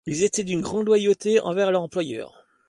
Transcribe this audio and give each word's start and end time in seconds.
Ils 0.07 0.23
étaient 0.23 0.43
d'une 0.43 0.61
grande 0.61 0.87
loyauté 0.87 1.39
envers 1.41 1.69
leurs 1.69 1.83
employeurs. 1.83 2.47